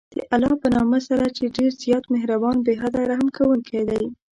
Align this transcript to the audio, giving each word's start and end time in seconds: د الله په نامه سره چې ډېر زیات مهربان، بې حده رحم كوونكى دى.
د 0.15 0.17
الله 0.33 0.53
په 0.61 0.67
نامه 0.75 0.99
سره 1.07 1.25
چې 1.37 1.53
ډېر 1.55 1.71
زیات 1.83 2.03
مهربان، 2.15 2.57
بې 2.65 2.73
حده 2.81 3.01
رحم 3.11 3.27
كوونكى 3.37 3.81
دى. 3.89 4.03